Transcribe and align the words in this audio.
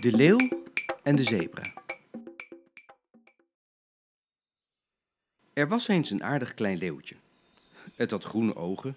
De 0.00 0.12
leeuw 0.12 0.48
en 1.02 1.16
de 1.16 1.22
zebra. 1.22 1.72
Er 5.52 5.68
was 5.68 5.88
eens 5.88 6.10
een 6.10 6.24
aardig 6.24 6.54
klein 6.54 6.78
leeuwtje. 6.78 7.16
Het 7.94 8.10
had 8.10 8.24
groene 8.24 8.56
ogen, 8.56 8.96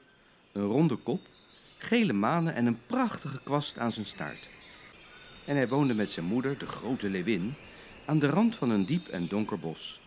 een 0.54 0.66
ronde 0.66 0.96
kop, 0.96 1.20
gele 1.78 2.14
manen 2.14 2.54
en 2.54 2.66
een 2.66 2.78
prachtige 2.88 3.44
kwast 3.44 3.78
aan 3.78 3.92
zijn 3.92 4.06
staart. 4.06 4.50
En 5.48 5.56
hij 5.56 5.68
woonde 5.68 5.94
met 5.94 6.12
zijn 6.12 6.26
moeder, 6.26 6.58
de 6.58 6.66
grote 6.66 7.10
leeuwin, 7.10 7.54
aan 8.06 8.20
de 8.20 8.28
rand 8.28 8.56
van 8.56 8.70
een 8.70 8.86
diep 8.86 9.08
en 9.08 9.28
donker 9.28 9.60
bos. 9.60 10.02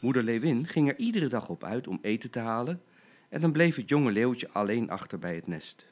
Moeder 0.00 0.22
leeuwin 0.22 0.66
ging 0.66 0.88
er 0.88 0.96
iedere 0.96 1.28
dag 1.28 1.48
op 1.48 1.64
uit 1.64 1.86
om 1.86 1.98
eten 2.02 2.30
te 2.30 2.38
halen 2.38 2.82
en 3.28 3.40
dan 3.40 3.52
bleef 3.52 3.76
het 3.76 3.88
jonge 3.88 4.12
leeuwtje 4.12 4.50
alleen 4.50 4.90
achter 4.90 5.18
bij 5.18 5.34
het 5.34 5.46
nest. 5.46 5.86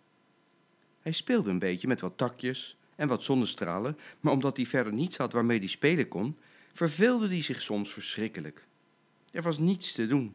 Hij 1.00 1.12
speelde 1.12 1.50
een 1.50 1.58
beetje 1.58 1.88
met 1.88 2.00
wat 2.00 2.16
takjes 2.16 2.78
en 2.98 3.08
wat 3.08 3.22
zonnestralen, 3.22 3.98
maar 4.20 4.32
omdat 4.32 4.56
hij 4.56 4.66
verder 4.66 4.92
niets 4.92 5.16
had 5.16 5.32
waarmee 5.32 5.58
hij 5.58 5.68
spelen 5.68 6.08
kon, 6.08 6.38
verveelde 6.72 7.28
hij 7.28 7.42
zich 7.42 7.62
soms 7.62 7.92
verschrikkelijk. 7.92 8.66
Er 9.30 9.42
was 9.42 9.58
niets 9.58 9.92
te 9.92 10.06
doen. 10.06 10.34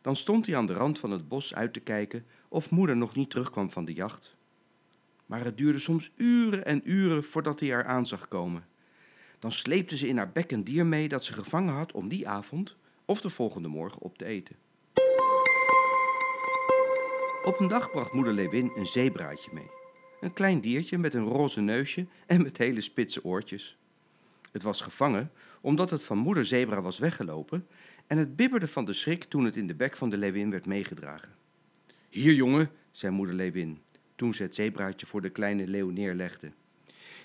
Dan 0.00 0.16
stond 0.16 0.46
hij 0.46 0.56
aan 0.56 0.66
de 0.66 0.72
rand 0.72 0.98
van 0.98 1.10
het 1.10 1.28
bos 1.28 1.54
uit 1.54 1.72
te 1.72 1.80
kijken 1.80 2.26
of 2.48 2.70
moeder 2.70 2.96
nog 2.96 3.14
niet 3.14 3.30
terugkwam 3.30 3.70
van 3.70 3.84
de 3.84 3.92
jacht. 3.92 4.36
Maar 5.26 5.44
het 5.44 5.56
duurde 5.56 5.78
soms 5.78 6.10
uren 6.16 6.64
en 6.64 6.90
uren 6.90 7.24
voordat 7.24 7.60
hij 7.60 7.68
haar 7.68 7.84
aan 7.84 8.06
zag 8.06 8.28
komen. 8.28 8.66
Dan 9.38 9.52
sleepte 9.52 9.96
ze 9.96 10.08
in 10.08 10.16
haar 10.16 10.32
bek 10.32 10.50
een 10.50 10.64
dier 10.64 10.86
mee 10.86 11.08
dat 11.08 11.24
ze 11.24 11.32
gevangen 11.32 11.74
had 11.74 11.92
om 11.92 12.08
die 12.08 12.28
avond 12.28 12.76
of 13.04 13.20
de 13.20 13.30
volgende 13.30 13.68
morgen 13.68 14.00
op 14.00 14.18
te 14.18 14.24
eten. 14.24 14.56
Op 17.44 17.60
een 17.60 17.68
dag 17.68 17.90
bracht 17.90 18.12
moeder 18.12 18.32
Lewin 18.32 18.72
een 18.74 18.86
zeebraadje 18.86 19.50
mee. 19.52 19.81
Een 20.22 20.32
klein 20.32 20.60
diertje 20.60 20.98
met 20.98 21.14
een 21.14 21.26
roze 21.26 21.60
neusje 21.60 22.06
en 22.26 22.42
met 22.42 22.58
hele 22.58 22.80
spitse 22.80 23.24
oortjes. 23.24 23.76
Het 24.52 24.62
was 24.62 24.80
gevangen 24.80 25.32
omdat 25.60 25.90
het 25.90 26.02
van 26.02 26.18
moeder 26.18 26.44
zebra 26.44 26.82
was 26.82 26.98
weggelopen 26.98 27.66
en 28.06 28.18
het 28.18 28.36
bibberde 28.36 28.68
van 28.68 28.84
de 28.84 28.92
schrik 28.92 29.24
toen 29.24 29.44
het 29.44 29.56
in 29.56 29.66
de 29.66 29.74
bek 29.74 29.96
van 29.96 30.10
de 30.10 30.16
leeuwin 30.16 30.50
werd 30.50 30.66
meegedragen. 30.66 31.28
Hier, 32.08 32.34
jongen, 32.34 32.70
zei 32.90 33.12
moeder 33.12 33.34
leeuwin, 33.34 33.82
toen 34.16 34.34
ze 34.34 34.42
het 34.42 34.54
zeebraadje 34.54 35.06
voor 35.06 35.20
de 35.20 35.30
kleine 35.30 35.66
leeuw 35.66 35.90
neerlegde. 35.90 36.52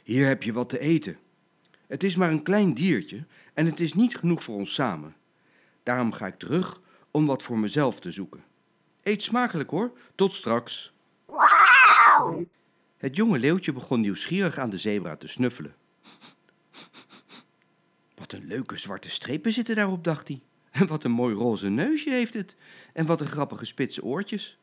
Hier 0.04 0.28
heb 0.28 0.44
je 0.44 0.54
wat 0.54 0.70
te 0.70 0.80
eten. 0.80 1.18
Het 1.88 2.04
is 2.04 2.16
maar 2.16 2.32
een 2.32 2.44
klein 2.44 2.74
diertje 2.74 3.26
en 3.54 3.66
het 3.66 3.80
is 3.80 3.94
niet 3.94 4.18
genoeg 4.18 4.44
voor 4.44 4.56
ons 4.56 4.74
samen. 4.74 5.16
Daarom 5.84 6.12
ga 6.12 6.28
ik 6.28 6.38
terug 6.38 6.82
om 7.12 7.26
wat 7.26 7.44
voor 7.44 7.60
mezelf 7.60 8.00
te 8.00 8.12
zoeken. 8.12 8.44
Eet 9.04 9.24
smakelijk 9.24 9.70
hoor, 9.70 9.92
tot 10.16 10.34
straks. 10.34 10.94
Het 12.98 13.16
jonge 13.16 13.40
leeuwtje 13.40 13.74
begon 13.74 14.02
nieuwsgierig 14.02 14.58
aan 14.58 14.70
de 14.70 14.78
zebra 14.78 15.16
te 15.16 15.28
snuffelen. 15.28 15.76
Wat 18.16 18.32
een 18.32 18.48
leuke 18.48 18.78
zwarte 18.78 19.10
strepen 19.10 19.54
zitten 19.54 19.76
daarop, 19.76 20.04
dacht 20.04 20.28
hij. 20.28 20.42
En 20.72 20.88
wat 20.88 21.04
een 21.04 21.12
mooi 21.12 21.36
roze 21.36 21.70
neusje 21.70 22.10
heeft 22.10 22.34
het. 22.34 22.56
En 22.94 23.06
wat 23.06 23.22
een 23.22 23.28
grappige 23.28 23.66
spitse 23.66 24.04
oortjes. 24.04 24.58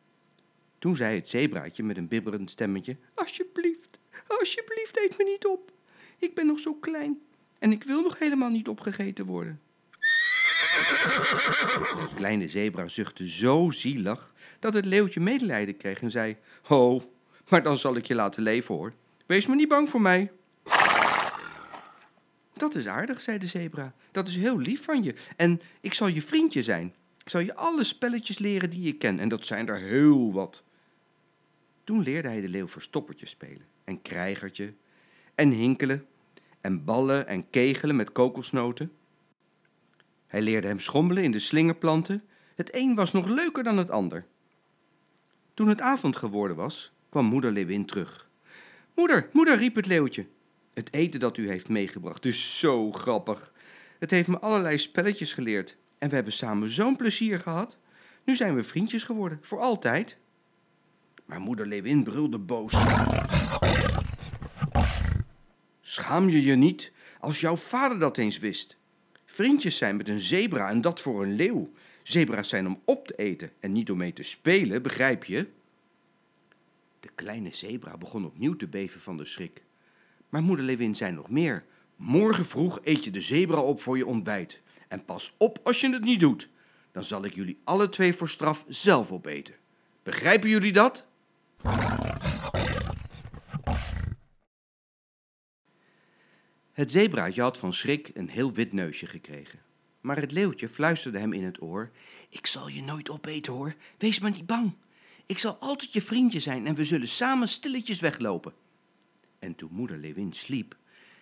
Toen 0.79 0.97
zei 0.97 1.17
het 1.17 1.29
zebraatje 1.29 1.83
met 1.83 1.97
een 1.97 2.09
bibberend 2.09 2.51
stemmetje: 2.51 2.97
Alsjeblieft, 3.15 3.99
alsjeblieft, 4.27 4.99
eet 4.99 5.19
me 5.19 5.25
niet 5.25 5.47
op. 5.47 5.73
Ik 6.19 6.35
ben 6.35 6.47
nog 6.47 6.59
zo 6.59 6.75
klein 6.75 7.21
en 7.59 7.73
ik 7.73 7.85
wil 7.85 8.03
nog 8.03 8.19
helemaal 8.19 8.51
niet 8.51 8.69
opgegeten 8.69 9.27
worden. 9.27 9.61
De 10.75 12.09
kleine 12.15 12.49
zebra 12.49 12.89
zuchtte 12.89 13.29
zo 13.29 13.71
zielig 13.71 14.35
dat 14.59 14.75
het 14.75 14.85
leeuwtje 14.85 15.21
medelijden 15.21 15.77
kreeg 15.77 16.01
en 16.01 16.11
zei: 16.11 16.37
Ho, 16.63 17.14
maar 17.49 17.63
dan 17.63 17.79
zal 17.79 17.97
ik 17.97 18.07
je 18.07 18.15
laten 18.15 18.43
leven 18.43 18.75
hoor. 18.75 18.93
Wees 19.27 19.47
maar 19.47 19.57
niet 19.57 19.69
bang 19.69 19.89
voor 19.91 20.01
mij. 20.01 20.31
Dat 22.53 22.75
is 22.75 22.87
aardig, 22.87 23.21
zei 23.21 23.39
de 23.39 23.47
zebra. 23.47 23.95
Dat 24.11 24.29
is 24.29 24.37
heel 24.37 24.59
lief 24.59 24.85
van 24.85 25.03
je. 25.03 25.15
En 25.37 25.61
ik 25.81 25.95
zal 25.95 26.07
je 26.07 26.23
vriendje 26.23 26.63
zijn. 26.63 26.95
Ik 27.19 27.29
zal 27.29 27.41
je 27.41 27.55
alle 27.55 27.85
spelletjes 27.85 28.39
leren 28.39 28.71
die 28.71 28.83
je 28.83 28.93
ken. 28.93 29.19
En 29.19 29.29
dat 29.29 29.47
zijn 29.47 29.69
er 29.69 29.79
heel 29.79 30.33
wat. 30.33 30.65
Toen 31.85 32.03
leerde 32.03 32.29
hij 32.29 32.41
de 32.41 32.49
leeuw 32.49 32.69
verstoppertje 32.69 33.27
spelen. 33.27 33.67
En 33.85 34.03
krijgertje. 34.03 34.75
En 35.35 35.51
hinkelen. 35.51 36.07
En 36.61 36.85
ballen 36.85 37.27
en 37.27 37.51
kegelen 37.51 37.97
met 37.97 38.13
kokosnoten. 38.13 38.93
Hij 40.27 40.43
leerde 40.43 40.67
hem 40.67 40.79
schommelen 40.79 41.23
in 41.23 41.33
de 41.33 41.39
slingerplanten. 41.39 42.23
Het 42.55 42.75
een 42.75 42.95
was 42.95 43.13
nog 43.13 43.27
leuker 43.29 43.63
dan 43.65 43.79
het 43.79 43.91
ander. 43.91 44.27
Toen 45.55 45.69
het 45.69 45.81
avond 45.81 46.17
geworden 46.17 46.57
was, 46.57 46.93
kwam 47.15 47.27
moeder 47.27 47.53
Leeuwin 47.53 47.85
terug. 47.85 48.29
Moeder, 48.95 49.29
moeder, 49.33 49.57
riep 49.57 49.75
het 49.75 49.87
leeuwtje. 49.87 50.27
Het 50.73 50.93
eten 50.93 51.21
dat 51.21 51.37
u 51.37 51.49
heeft 51.49 51.69
meegebracht 51.69 52.25
is 52.25 52.59
zo 52.59 52.93
grappig. 52.93 53.53
Het 53.99 54.11
heeft 54.11 54.29
me 54.29 54.39
allerlei 54.39 54.79
spelletjes 54.79 55.33
geleerd 55.33 55.77
en 55.99 56.09
we 56.09 56.15
hebben 56.15 56.33
samen 56.33 56.69
zo'n 56.69 56.97
plezier 56.97 57.41
gehad. 57.41 57.77
Nu 58.25 58.35
zijn 58.35 58.55
we 58.55 58.65
vriendjes 58.65 59.05
geworden, 59.05 59.39
voor 59.43 59.61
altijd. 59.61 60.19
Maar 61.25 61.41
moeder 61.41 61.67
Leeuwin 61.67 62.03
brulde 62.03 62.39
boos. 62.39 62.73
Schaam 65.81 66.29
je 66.29 66.43
je 66.43 66.55
niet 66.55 66.93
als 67.21 67.41
jouw 67.41 67.57
vader 67.57 67.99
dat 67.99 68.17
eens 68.17 68.39
wist? 68.39 68.77
Vriendjes 69.25 69.77
zijn 69.77 69.97
met 69.97 70.09
een 70.09 70.21
zebra 70.21 70.71
en 70.71 70.81
dat 70.81 71.01
voor 71.01 71.23
een 71.23 71.35
leeuw. 71.35 71.73
Zebra's 72.03 72.49
zijn 72.49 72.67
om 72.67 72.81
op 72.85 73.07
te 73.07 73.15
eten 73.15 73.51
en 73.61 73.73
niet 73.73 73.91
om 73.91 73.99
mee 73.99 74.13
te 74.13 74.23
spelen, 74.23 74.83
begrijp 74.83 75.25
je? 75.25 75.49
De 77.05 77.11
kleine 77.15 77.51
zebra 77.51 77.97
begon 77.97 78.25
opnieuw 78.25 78.57
te 78.57 78.67
beven 78.67 79.01
van 79.01 79.17
de 79.17 79.25
schrik. 79.25 79.65
Maar 80.29 80.43
moeder 80.43 80.65
Lewin 80.65 80.95
zei 80.95 81.13
nog 81.13 81.31
meer. 81.31 81.65
Morgen 81.97 82.47
vroeg 82.47 82.81
eet 82.83 83.05
je 83.05 83.11
de 83.11 83.21
zebra 83.21 83.61
op 83.61 83.81
voor 83.81 83.97
je 83.97 84.07
ontbijt. 84.07 84.61
En 84.89 85.05
pas 85.05 85.35
op 85.39 85.59
als 85.63 85.81
je 85.81 85.93
het 85.93 86.05
niet 86.05 86.21
doet. 86.21 86.49
Dan 86.93 87.05
zal 87.05 87.25
ik 87.25 87.35
jullie 87.35 87.61
alle 87.65 87.89
twee 87.89 88.15
voor 88.15 88.29
straf 88.29 88.65
zelf 88.69 89.13
opeten. 89.13 89.55
Begrijpen 90.03 90.49
jullie 90.49 90.73
dat? 90.73 91.07
Het 96.73 96.91
zebraatje 96.91 97.43
had 97.43 97.59
van 97.59 97.73
schrik 97.73 98.11
een 98.15 98.29
heel 98.29 98.53
wit 98.53 98.73
neusje 98.73 99.07
gekregen. 99.07 99.59
Maar 100.01 100.21
het 100.21 100.33
leeuwtje 100.33 100.69
fluisterde 100.69 101.19
hem 101.19 101.33
in 101.33 101.45
het 101.45 101.63
oor: 101.63 101.91
Ik 102.29 102.47
zal 102.47 102.69
je 102.69 102.83
nooit 102.83 103.11
opeten 103.11 103.53
hoor, 103.53 103.75
wees 103.99 104.19
maar 104.19 104.31
niet 104.31 104.47
bang. 104.47 104.75
Ik 105.27 105.39
zal 105.39 105.57
altijd 105.61 105.93
je 105.93 106.03
vriendje 106.03 106.41
zijn 106.41 106.67
en 106.67 106.75
we 106.75 106.85
zullen 106.85 107.09
samen 107.09 107.49
stilletjes 107.49 108.01
weglopen. 108.01 108.53
En 109.39 109.55
toen 109.55 109.73
moeder 109.73 109.99
Leeuwin 109.99 110.33
sliep, 110.33 110.77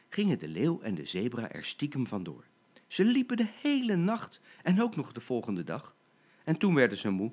gingen 0.09 0.39
de 0.39 0.49
leeuw 0.49 0.81
en 0.81 0.95
de 0.95 1.07
zebra 1.07 1.51
er 1.51 1.65
stiekem 1.65 2.07
vandoor. 2.07 2.45
Ze 2.87 3.05
liepen 3.05 3.37
de 3.37 3.49
hele 3.61 3.97
nacht 3.97 4.41
en 4.63 4.83
ook 4.83 4.97
nog 4.97 5.13
de 5.13 5.21
volgende 5.21 5.65
dag. 5.65 5.95
En 6.45 6.57
toen 6.57 6.75
werden 6.75 6.99
ze 6.99 7.11
moe. 7.11 7.33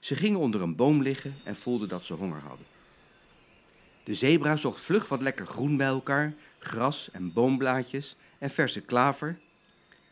Ze 0.00 0.14
gingen 0.14 0.38
onder 0.38 0.60
een 0.60 0.76
boom 0.76 1.02
liggen 1.02 1.34
en 1.44 1.56
voelden 1.56 1.88
dat 1.88 2.04
ze 2.04 2.14
honger 2.14 2.40
hadden. 2.40 2.66
De 4.04 4.14
zebra 4.14 4.56
zocht 4.56 4.80
vlug 4.80 5.08
wat 5.08 5.20
lekker 5.20 5.46
groen 5.46 5.76
bij 5.76 5.86
elkaar, 5.86 6.34
gras 6.58 7.10
en 7.10 7.32
boomblaadjes 7.32 8.16
en 8.38 8.50
verse 8.50 8.80
klaver. 8.80 9.38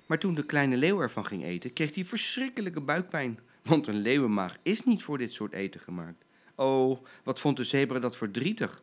Maar 0.06 0.18
toen 0.18 0.34
de 0.34 0.44
kleine 0.44 0.76
leeuw 0.76 1.00
ervan 1.00 1.26
ging 1.26 1.44
eten, 1.44 1.72
kreeg 1.72 1.94
hij 1.94 2.04
verschrikkelijke 2.04 2.80
buikpijn, 2.80 3.38
want 3.68 3.86
een 3.86 4.00
leeuwenmaag 4.00 4.56
is 4.62 4.84
niet 4.84 5.02
voor 5.02 5.18
dit 5.18 5.32
soort 5.32 5.52
eten 5.52 5.80
gemaakt. 5.80 6.24
Oh, 6.54 7.04
wat 7.24 7.40
vond 7.40 7.56
de 7.56 7.64
zebra 7.64 7.98
dat 7.98 8.16
verdrietig. 8.16 8.82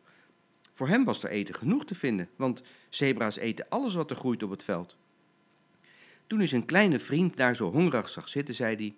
Voor 0.72 0.88
hem 0.88 1.04
was 1.04 1.22
er 1.22 1.30
eten 1.30 1.54
genoeg 1.54 1.84
te 1.84 1.94
vinden, 1.94 2.28
want 2.36 2.62
zebra's 2.88 3.36
eten 3.36 3.66
alles 3.68 3.94
wat 3.94 4.10
er 4.10 4.16
groeit 4.16 4.42
op 4.42 4.50
het 4.50 4.62
veld. 4.62 4.96
Toen 6.26 6.38
hij 6.38 6.48
zijn 6.48 6.64
kleine 6.64 7.00
vriend 7.00 7.36
daar 7.36 7.56
zo 7.56 7.70
hongerig 7.70 8.08
zag 8.08 8.28
zitten, 8.28 8.54
zei 8.54 8.76
hij: 8.76 8.94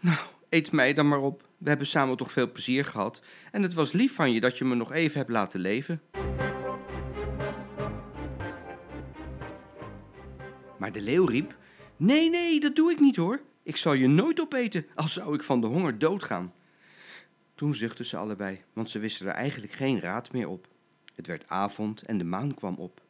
Nou, 0.00 0.18
eet 0.48 0.72
mij 0.72 0.94
dan 0.94 1.08
maar 1.08 1.20
op. 1.20 1.48
We 1.58 1.68
hebben 1.68 1.86
samen 1.86 2.16
toch 2.16 2.32
veel 2.32 2.52
plezier 2.52 2.84
gehad 2.84 3.22
en 3.50 3.62
het 3.62 3.74
was 3.74 3.92
lief 3.92 4.14
van 4.14 4.32
je 4.32 4.40
dat 4.40 4.58
je 4.58 4.64
me 4.64 4.74
nog 4.74 4.92
even 4.92 5.18
hebt 5.18 5.30
laten 5.30 5.60
leven. 5.60 6.02
Maar 10.78 10.92
de 10.92 11.00
leeuw 11.00 11.24
riep: 11.24 11.56
Nee, 11.96 12.30
nee, 12.30 12.60
dat 12.60 12.76
doe 12.76 12.90
ik 12.90 13.00
niet 13.00 13.16
hoor. 13.16 13.40
Ik 13.62 13.76
zal 13.76 13.92
je 13.92 14.08
nooit 14.08 14.40
opeten, 14.40 14.86
al 14.94 15.08
zou 15.08 15.34
ik 15.34 15.42
van 15.42 15.60
de 15.60 15.66
honger 15.66 15.98
doodgaan. 15.98 16.52
Toen 17.54 17.74
zuchtten 17.74 18.04
ze 18.04 18.16
allebei, 18.16 18.62
want 18.72 18.90
ze 18.90 18.98
wisten 18.98 19.26
er 19.26 19.32
eigenlijk 19.32 19.72
geen 19.72 20.00
raad 20.00 20.32
meer 20.32 20.48
op. 20.48 20.68
Het 21.14 21.26
werd 21.26 21.48
avond 21.48 22.02
en 22.02 22.18
de 22.18 22.24
maan 22.24 22.54
kwam 22.54 22.76
op. 22.76 23.00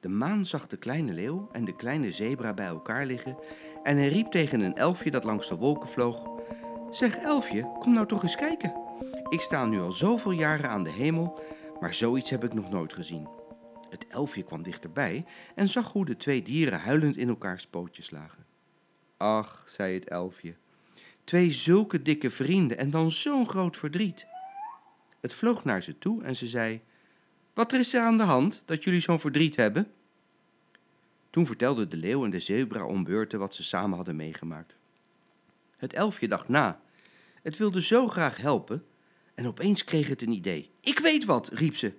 De 0.00 0.08
maan 0.08 0.46
zag 0.46 0.66
de 0.66 0.76
kleine 0.76 1.12
leeuw 1.12 1.48
en 1.52 1.64
de 1.64 1.76
kleine 1.76 2.12
zebra 2.12 2.54
bij 2.54 2.66
elkaar 2.66 3.06
liggen 3.06 3.38
en 3.82 3.96
hij 3.96 4.08
riep 4.08 4.30
tegen 4.30 4.60
een 4.60 4.76
elfje 4.76 5.10
dat 5.10 5.24
langs 5.24 5.48
de 5.48 5.54
wolken 5.54 5.88
vloog: 5.88 6.28
Zeg 6.90 7.16
elfje, 7.16 7.72
kom 7.78 7.92
nou 7.92 8.06
toch 8.06 8.22
eens 8.22 8.36
kijken. 8.36 8.74
Ik 9.28 9.40
sta 9.40 9.64
nu 9.64 9.80
al 9.80 9.92
zoveel 9.92 10.30
jaren 10.30 10.70
aan 10.70 10.82
de 10.82 10.92
hemel, 10.92 11.42
maar 11.80 11.94
zoiets 11.94 12.30
heb 12.30 12.44
ik 12.44 12.54
nog 12.54 12.70
nooit 12.70 12.92
gezien. 12.92 13.28
Het 13.88 14.06
elfje 14.06 14.42
kwam 14.42 14.62
dichterbij 14.62 15.24
en 15.54 15.68
zag 15.68 15.92
hoe 15.92 16.04
de 16.04 16.16
twee 16.16 16.42
dieren 16.42 16.80
huilend 16.80 17.16
in 17.16 17.28
elkaars 17.28 17.66
pootjes 17.66 18.10
lagen. 18.10 18.49
Ach, 19.20 19.62
zei 19.66 19.94
het 19.94 20.08
elfje, 20.08 20.54
twee 21.24 21.52
zulke 21.52 22.02
dikke 22.02 22.30
vrienden 22.30 22.78
en 22.78 22.90
dan 22.90 23.10
zo'n 23.10 23.48
groot 23.48 23.76
verdriet. 23.76 24.26
Het 25.20 25.34
vloog 25.34 25.64
naar 25.64 25.82
ze 25.82 25.98
toe 25.98 26.22
en 26.22 26.36
ze 26.36 26.48
zei: 26.48 26.80
Wat 27.54 27.72
is 27.72 27.94
er 27.94 28.00
aan 28.00 28.16
de 28.16 28.22
hand 28.22 28.62
dat 28.64 28.84
jullie 28.84 29.00
zo'n 29.00 29.20
verdriet 29.20 29.56
hebben? 29.56 29.92
Toen 31.30 31.46
vertelden 31.46 31.88
de 31.90 31.96
leeuw 31.96 32.24
en 32.24 32.30
de 32.30 32.40
zebra 32.40 32.84
om 32.84 33.04
beurten 33.04 33.38
wat 33.38 33.54
ze 33.54 33.62
samen 33.62 33.96
hadden 33.96 34.16
meegemaakt. 34.16 34.76
Het 35.76 35.92
elfje 35.92 36.28
dacht 36.28 36.48
na. 36.48 36.80
Het 37.42 37.56
wilde 37.56 37.82
zo 37.82 38.06
graag 38.06 38.36
helpen 38.36 38.84
en 39.34 39.46
opeens 39.46 39.84
kreeg 39.84 40.08
het 40.08 40.22
een 40.22 40.32
idee. 40.32 40.70
Ik 40.80 40.98
weet 40.98 41.24
wat, 41.24 41.48
riep 41.48 41.76
ze. 41.76 41.92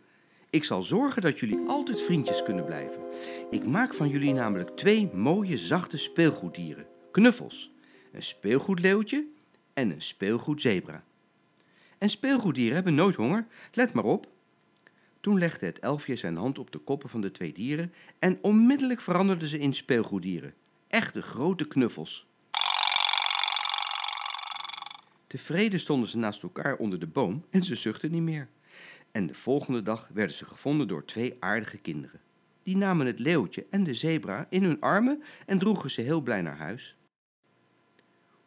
Ik 0.49 0.63
zal 0.63 0.83
zorgen 0.83 1.21
dat 1.21 1.39
jullie 1.39 1.67
altijd 1.67 2.01
vriendjes 2.01 2.43
kunnen 2.43 2.65
blijven. 2.65 3.01
Ik 3.49 3.65
maak 3.65 3.93
van 3.93 4.09
jullie 4.09 4.33
namelijk 4.33 4.69
twee 4.69 5.09
mooie, 5.13 5.57
zachte 5.57 5.97
speelgoeddieren. 5.97 6.99
Knuffels. 7.11 7.71
Een 8.11 8.23
speelgoedleeuwtje 8.23 9.25
en 9.73 9.91
een 9.91 10.01
speelgoedzebra. 10.01 11.03
En 11.97 12.09
speelgoeddieren 12.09 12.75
hebben 12.75 12.95
nooit 12.95 13.15
honger, 13.15 13.47
let 13.71 13.93
maar 13.93 14.03
op. 14.03 14.27
Toen 15.19 15.37
legde 15.37 15.65
het 15.65 15.79
elfje 15.79 16.15
zijn 16.15 16.35
hand 16.35 16.59
op 16.59 16.71
de 16.71 16.77
koppen 16.77 17.09
van 17.09 17.21
de 17.21 17.31
twee 17.31 17.53
dieren 17.53 17.93
en 18.19 18.37
onmiddellijk 18.41 19.01
veranderden 19.01 19.47
ze 19.47 19.59
in 19.59 19.73
speelgoeddieren. 19.73 20.53
Echte 20.87 21.21
grote 21.21 21.67
knuffels. 21.67 22.27
Tevreden 25.27 25.79
stonden 25.79 26.09
ze 26.09 26.17
naast 26.17 26.43
elkaar 26.43 26.75
onder 26.75 26.99
de 26.99 27.07
boom 27.07 27.45
en 27.49 27.63
ze 27.63 27.75
zuchtten 27.75 28.11
niet 28.11 28.21
meer. 28.21 28.47
En 29.11 29.27
de 29.27 29.33
volgende 29.33 29.81
dag 29.81 30.09
werden 30.13 30.35
ze 30.35 30.45
gevonden 30.45 30.87
door 30.87 31.05
twee 31.05 31.35
aardige 31.39 31.77
kinderen. 31.77 32.19
Die 32.63 32.77
namen 32.77 33.05
het 33.05 33.19
leeuwtje 33.19 33.65
en 33.69 33.83
de 33.83 33.93
zebra 33.93 34.47
in 34.49 34.63
hun 34.63 34.81
armen 34.81 35.23
en 35.45 35.57
droegen 35.57 35.91
ze 35.91 36.01
heel 36.01 36.21
blij 36.21 36.41
naar 36.41 36.57
huis. 36.57 36.97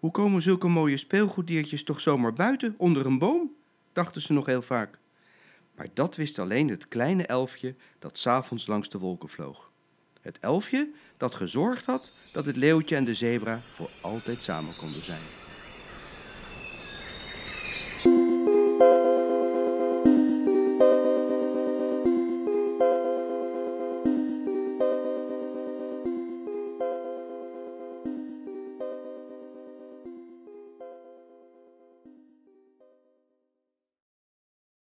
Hoe 0.05 0.13
komen 0.13 0.43
zulke 0.43 0.69
mooie 0.69 0.97
speelgoeddiertjes 0.97 1.85
toch 1.85 2.01
zomaar 2.01 2.33
buiten 2.33 2.75
onder 2.77 3.07
een 3.07 3.19
boom? 3.19 3.55
dachten 3.93 4.21
ze 4.21 4.33
nog 4.33 4.47
heel 4.47 4.63
vaak. 4.63 4.99
Maar 5.77 5.89
dat 5.95 6.17
wist 6.17 6.39
alleen 6.39 6.69
het 6.69 6.89
kleine 6.89 7.27
elfje 7.27 7.75
dat 7.99 8.19
s'avonds 8.19 8.67
langs 8.67 8.89
de 8.89 8.99
wolken 8.99 9.29
vloog. 9.29 9.71
Het 10.21 10.39
elfje 10.39 10.91
dat 11.17 11.35
gezorgd 11.35 11.85
had 11.85 12.13
dat 12.33 12.45
het 12.45 12.57
leeuwtje 12.57 12.97
en 12.97 13.05
de 13.05 13.15
zebra 13.15 13.59
voor 13.59 13.91
altijd 14.03 14.43
samen 14.43 14.77
konden 14.77 15.05
zijn. 15.05 15.44